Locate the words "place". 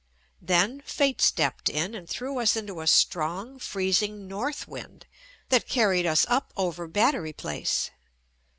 7.33-7.91